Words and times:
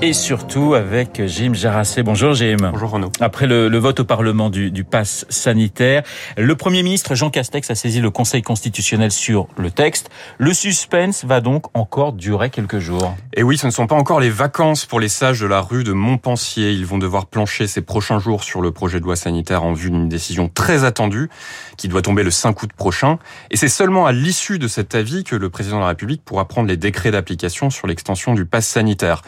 et 0.00 0.12
surtout 0.12 0.74
avec 0.74 1.22
Jim 1.26 1.54
Jarassé. 1.54 2.04
Bonjour 2.04 2.32
Jim. 2.32 2.56
Bonjour 2.72 2.90
Renaud. 2.90 3.10
Après 3.20 3.48
le, 3.48 3.68
le 3.68 3.78
vote 3.78 4.00
au 4.00 4.04
Parlement 4.04 4.48
du, 4.48 4.70
du 4.70 4.84
pass 4.84 5.26
sanitaire, 5.28 6.04
le 6.36 6.54
Premier 6.54 6.84
ministre 6.84 7.16
Jean 7.16 7.30
Castex 7.30 7.68
a 7.70 7.74
saisi 7.74 8.00
le 8.00 8.10
Conseil 8.10 8.42
constitutionnel 8.42 9.10
sur 9.10 9.48
le 9.56 9.72
texte. 9.72 10.08
Le 10.38 10.52
suspense 10.52 11.24
va 11.24 11.40
donc 11.40 11.64
encore 11.74 12.12
durer 12.12 12.50
quelques 12.50 12.78
jours. 12.78 13.16
Et 13.34 13.42
oui, 13.42 13.58
ce 13.58 13.66
ne 13.66 13.72
sont 13.72 13.88
pas 13.88 13.96
encore 13.96 14.20
les 14.20 14.30
vacances 14.30 14.86
pour 14.86 15.00
les 15.00 15.08
sages 15.08 15.40
de 15.40 15.46
la 15.46 15.60
rue 15.60 15.82
de 15.82 15.92
Montpensier. 15.92 16.70
Ils 16.70 16.86
vont 16.86 16.98
devoir 16.98 17.26
plancher 17.26 17.66
ces 17.66 17.80
prochains 17.80 18.20
jours 18.20 18.44
sur 18.44 18.60
le 18.60 18.70
projet 18.70 19.00
de 19.00 19.04
loi 19.04 19.16
sanitaire 19.16 19.64
en 19.64 19.72
vue 19.72 19.90
d'une 19.90 20.08
décision 20.08 20.48
très 20.48 20.84
attendue 20.84 21.28
qui 21.76 21.88
doit 21.88 22.02
tomber 22.02 22.22
le 22.22 22.30
5 22.30 22.62
août 22.62 22.70
prochain. 22.76 23.18
Et 23.50 23.56
c'est 23.56 23.68
seulement 23.68 24.06
à 24.06 24.12
l'issue 24.12 24.60
de 24.60 24.68
cet 24.68 24.94
avis 24.94 25.24
que 25.24 25.34
le 25.34 25.50
président 25.50 25.76
de 25.76 25.82
la 25.82 25.88
République 25.88 26.22
pourra 26.24 26.46
prendre 26.46 26.68
les 26.68 26.76
décrets 26.76 27.10
d'application 27.10 27.70
sur 27.70 27.88
l'extension 27.88 28.34
du 28.34 28.44
pass 28.44 28.66
sanitaire. 28.66 29.22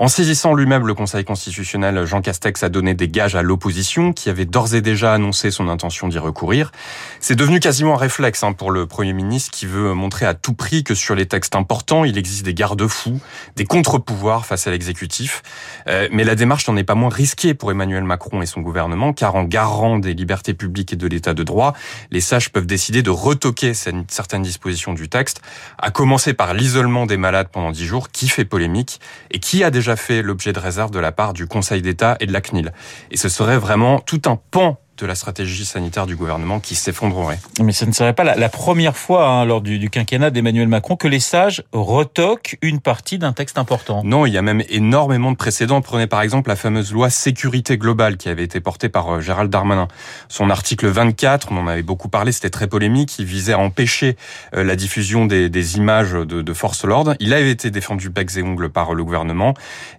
En 0.00 0.06
saisissant 0.06 0.54
lui-même 0.54 0.86
le 0.86 0.94
Conseil 0.94 1.24
constitutionnel, 1.24 2.04
Jean 2.04 2.22
Castex 2.22 2.62
a 2.62 2.68
donné 2.68 2.94
des 2.94 3.08
gages 3.08 3.34
à 3.34 3.42
l'opposition 3.42 4.12
qui 4.12 4.30
avait 4.30 4.44
d'ores 4.44 4.74
et 4.74 4.80
déjà 4.80 5.12
annoncé 5.12 5.50
son 5.50 5.68
intention 5.68 6.06
d'y 6.06 6.20
recourir. 6.20 6.70
C'est 7.18 7.34
devenu 7.34 7.58
quasiment 7.58 7.94
un 7.94 7.96
réflexe 7.96 8.44
hein, 8.44 8.52
pour 8.52 8.70
le 8.70 8.86
Premier 8.86 9.12
ministre 9.12 9.50
qui 9.50 9.66
veut 9.66 9.94
montrer 9.94 10.24
à 10.24 10.34
tout 10.34 10.54
prix 10.54 10.84
que 10.84 10.94
sur 10.94 11.16
les 11.16 11.26
textes 11.26 11.56
importants, 11.56 12.04
il 12.04 12.16
existe 12.16 12.44
des 12.44 12.54
garde-fous, 12.54 13.18
des 13.56 13.64
contre-pouvoirs 13.64 14.46
face 14.46 14.68
à 14.68 14.70
l'exécutif. 14.70 15.42
Euh, 15.88 16.06
mais 16.12 16.22
la 16.22 16.36
démarche 16.36 16.68
n'en 16.68 16.76
est 16.76 16.84
pas 16.84 16.94
moins 16.94 17.10
risquée 17.10 17.54
pour 17.54 17.72
Emmanuel 17.72 18.04
Macron 18.04 18.40
et 18.40 18.46
son 18.46 18.60
gouvernement 18.60 19.12
car 19.12 19.34
en 19.34 19.42
garant 19.42 19.98
des 19.98 20.14
libertés 20.14 20.54
publiques 20.54 20.92
et 20.92 20.96
de 20.96 21.08
l'état 21.08 21.34
de 21.34 21.42
droit, 21.42 21.72
les 22.12 22.20
sages 22.20 22.52
peuvent 22.52 22.66
décider 22.66 23.02
de 23.02 23.10
retoquer 23.10 23.74
certaines 23.74 24.42
dispositions 24.42 24.92
du 24.92 25.08
texte, 25.08 25.42
à 25.76 25.90
commencer 25.90 26.34
par 26.34 26.54
l'isolement 26.54 27.04
des 27.04 27.16
malades 27.16 27.48
pendant 27.50 27.72
dix 27.72 27.84
jours 27.84 28.10
qui 28.10 28.28
fait 28.28 28.44
polémique 28.44 29.00
et 29.32 29.40
qui 29.40 29.64
a 29.64 29.72
déjà 29.72 29.87
fait 29.96 30.22
l'objet 30.22 30.52
de 30.52 30.58
réserve 30.58 30.90
de 30.90 30.98
la 30.98 31.12
part 31.12 31.32
du 31.32 31.46
Conseil 31.46 31.82
d'État 31.82 32.16
et 32.20 32.26
de 32.26 32.32
la 32.32 32.40
CNIL. 32.40 32.72
Et 33.10 33.16
ce 33.16 33.28
serait 33.28 33.58
vraiment 33.58 34.00
tout 34.00 34.22
un 34.26 34.38
pan 34.50 34.78
de 34.98 35.06
la 35.06 35.14
stratégie 35.14 35.64
sanitaire 35.64 36.06
du 36.06 36.16
gouvernement 36.16 36.60
qui 36.60 36.74
s'effondrerait. 36.74 37.38
Mais 37.62 37.72
ce 37.72 37.84
ne 37.84 37.92
serait 37.92 38.12
pas 38.12 38.24
la, 38.24 38.48
première 38.48 38.96
fois 38.96 39.28
hein, 39.28 39.44
lors 39.44 39.60
du, 39.60 39.78
du 39.78 39.90
quinquennat 39.90 40.30
d'Emmanuel 40.30 40.68
Macron 40.68 40.96
que 40.96 41.08
les 41.08 41.20
sages 41.20 41.62
retoquent 41.72 42.58
une 42.62 42.80
partie 42.80 43.18
d'un 43.18 43.32
texte 43.32 43.58
important. 43.58 44.02
Non, 44.04 44.26
il 44.26 44.32
y 44.32 44.38
a 44.38 44.42
même 44.42 44.62
énormément 44.68 45.30
de 45.30 45.36
précédents. 45.36 45.80
Prenez 45.80 46.06
par 46.06 46.22
exemple 46.22 46.48
la 46.48 46.56
fameuse 46.56 46.92
loi 46.92 47.10
sécurité 47.10 47.78
globale 47.78 48.16
qui 48.16 48.28
avait 48.28 48.44
été 48.44 48.60
portée 48.60 48.88
par 48.88 49.14
euh, 49.14 49.20
Gérald 49.20 49.50
Darmanin. 49.50 49.88
Son 50.28 50.50
article 50.50 50.88
24, 50.88 51.48
on 51.52 51.58
en 51.58 51.66
avait 51.66 51.82
beaucoup 51.82 52.08
parlé, 52.08 52.32
c'était 52.32 52.50
très 52.50 52.66
polémique, 52.66 53.18
il 53.18 53.24
visait 53.24 53.52
à 53.52 53.58
empêcher 53.58 54.16
euh, 54.54 54.64
la 54.64 54.76
diffusion 54.76 55.26
des, 55.26 55.48
des 55.48 55.76
images 55.76 56.12
de, 56.12 56.42
de 56.42 56.52
force 56.52 56.84
l'ordre. 56.84 57.14
Il 57.20 57.32
avait 57.32 57.50
été 57.50 57.70
défendu 57.70 58.10
becs 58.10 58.36
et 58.36 58.42
ongles 58.42 58.68
par 58.68 58.94
le 58.94 59.04
gouvernement 59.04 59.54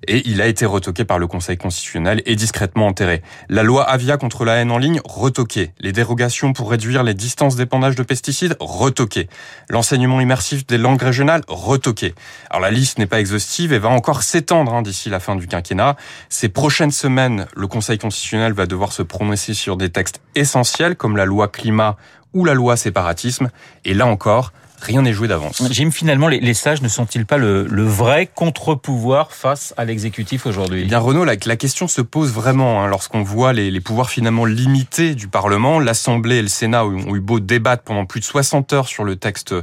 et 0.08 0.28
il 0.30 0.42
a 0.42 0.48
été 0.48 0.66
retoqué 0.66 1.06
par 1.06 1.20
le 1.20 1.28
Conseil 1.28 1.58
constitutionnel 1.58 2.22
et 2.26 2.36
discrètement 2.36 2.88
enterré. 2.88 3.22
La 3.48 3.64
loi 3.64 3.84
Avia 3.84 4.18
contre 4.18 4.46
la 4.46 4.56
haine 4.56 4.72
en 4.72 4.78
ligne 4.78 4.89
Les 5.80 5.92
dérogations 5.92 6.54
pour 6.54 6.72
réduire 6.72 7.04
les 7.04 7.14
distances 7.14 7.56
d'épandage 7.56 7.96
de 7.96 8.04
pesticides, 8.04 8.56
retoqué. 8.60 9.30
L'enseignement 9.70 10.22
immersif 10.22 10.66
des 10.66 10.78
langues 10.78 11.02
régionales, 11.02 11.42
retoqué. 11.48 12.16
Alors 12.50 12.62
la 12.62 12.72
liste 12.72 12.98
n'est 12.98 13.06
pas 13.06 13.20
exhaustive 13.20 13.74
et 13.74 13.80
va 13.80 13.90
encore 13.90 14.24
s'étendre 14.24 14.74
hein, 14.74 14.82
d'ici 14.82 15.10
la 15.10 15.20
fin 15.20 15.36
du 15.36 15.48
quinquennat. 15.48 15.96
Ces 16.30 16.50
prochaines 16.50 16.92
semaines, 16.92 17.48
le 17.56 17.68
Conseil 17.68 17.98
constitutionnel 17.98 18.54
va 18.54 18.66
devoir 18.66 18.92
se 18.92 19.04
prononcer 19.04 19.54
sur 19.54 19.78
des 19.78 19.90
textes 19.90 20.22
essentiels 20.36 20.96
comme 20.96 21.18
la 21.18 21.26
loi 21.26 21.48
climat 21.48 21.98
ou 22.34 22.46
la 22.46 22.54
loi 22.54 22.78
séparatisme. 22.78 23.50
Et 23.86 23.94
là 23.94 24.06
encore, 24.06 24.54
rien 24.82 25.02
n'est 25.02 25.14
joué 25.14 25.28
d'avance. 25.28 25.62
Jim, 25.72 25.92
finalement, 25.92 26.28
les, 26.28 26.54
sages 26.54 26.82
ne 26.82 26.88
sont-ils 26.88 27.26
pas 27.26 27.38
le, 27.38 27.66
vrai 27.84 28.30
contre-pouvoir 28.34 29.32
face 29.32 29.74
à 29.78 29.86
l'exécutif 29.86 30.46
aujourd'hui? 30.46 30.82
Eh 30.84 30.86
bien, 30.86 31.00
Renaud, 31.00 31.26
la, 31.26 31.36
la, 31.46 31.56
question 31.56 31.88
se 31.88 32.02
pose 32.02 32.32
vraiment 32.32 32.84
hein, 32.84 32.88
lorsqu'on 32.88 33.24
voit 33.24 33.54
les, 33.54 33.72
les, 33.72 33.82
pouvoirs 33.82 34.10
finalement 34.10 34.46
limités 34.46 35.16
du 35.16 35.28
Parlement. 35.28 35.80
L'Assemblée 35.80 36.38
et 36.38 36.42
le 36.42 36.48
Sénat 36.48 36.86
ont 36.86 37.16
eu 37.16 37.20
beau 37.20 37.40
débattre 37.40 37.84
pendant 37.84 38.06
plus 38.06 38.20
de 38.20 38.26
60 38.26 38.74
heures 38.74 38.88
sur 38.88 39.04
le 39.04 39.16
texte, 39.16 39.54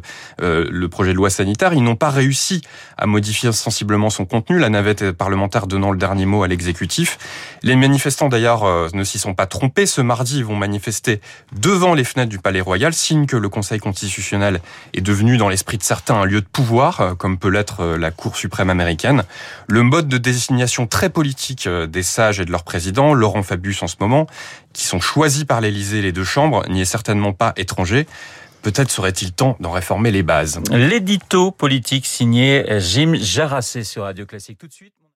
euh, 0.41 0.67
le 0.71 0.89
projet 0.89 1.13
de 1.13 1.17
loi 1.17 1.31
sanitaire. 1.31 1.73
Ils 1.73 1.83
n'ont 1.83 1.97
pas 1.97 2.11
réussi 2.11 2.63
à 2.97 3.07
modifier 3.07 3.53
sensiblement 3.53 4.11
son 4.11 4.25
contenu, 4.25 4.59
la 4.59 4.69
navette 4.69 5.13
parlementaire 5.13 5.67
donnant 5.67 5.93
le 5.93 5.99
dernier 5.99 6.27
mot 6.27 6.43
à 6.43 6.49
l'exécutif. 6.49 7.19
Les 7.63 7.77
manifestants, 7.77 8.29
d'ailleurs, 8.29 8.65
euh, 8.65 8.89
ne 8.93 9.05
s'y 9.05 9.19
sont 9.19 9.35
pas 9.35 9.47
trompés. 9.47 9.87
Ce 9.87 10.01
mardi, 10.01 10.39
ils 10.39 10.45
vont 10.45 10.57
manifester 10.57 11.21
devant 11.59 11.95
les 11.95 12.05
fenêtres 12.05 12.31
du 12.31 12.39
Palais 12.39 12.61
Royal, 12.61 12.93
signe 12.93 13.27
que 13.27 13.37
le 13.37 13.49
Conseil 13.49 13.79
constitutionnel 13.79 14.61
est 14.95 15.01
devenu 15.07 15.37
dans 15.37 15.49
l'esprit 15.49 15.79
de 15.79 15.85
certains 15.85 16.17
un 16.17 16.25
lieu 16.25 16.41
de 16.41 16.47
pouvoir, 16.47 17.01
euh, 17.01 17.15
comme 17.15 17.39
peut 17.39 17.49
l'être 17.49 17.81
euh, 17.81 17.97
la 17.97 18.11
Cour 18.11 18.37
suprême 18.37 18.71
américaine. 18.71 19.23
Le 19.69 19.83
mode 19.85 20.09
de 20.09 20.19
désignation 20.19 20.89
très 20.89 21.11
politique 21.11 21.69
euh, 21.69 21.87
des 21.87 22.03
sages 22.03 22.41
et 22.41 22.45
de 22.45 22.51
leur 22.51 22.65
président, 22.65 23.15
Laurent 23.15 23.45
Fabius 23.45 23.83
en 23.85 23.87
ce 23.87 23.97
moment, 24.01 24.27
qui 24.73 24.85
sont 24.85 24.99
choisis 24.99 25.45
par 25.45 25.61
l'Élysée 25.61 26.03
les 26.03 26.11
deux 26.11 26.25
chambres, 26.25 26.69
n'y 26.69 26.81
est 26.81 26.85
certainement 26.85 27.33
pas 27.33 27.53
étranger. 27.57 28.07
Peut-être 28.63 28.91
serait-il 28.91 29.33
temps 29.33 29.57
d'en 29.61 29.71
réformer 29.71 30.11
les 30.11 30.25
bases. 30.25 30.61
L'édito 30.73 31.53
politique 31.53 32.05
signé 32.05 32.65
Jim 32.81 33.15
Jarassé 33.15 33.85
sur 33.85 34.03
Radio 34.03 34.27
Classique. 34.27 34.59
Tout 34.59 34.67
de 34.67 34.73
suite. 34.73 35.06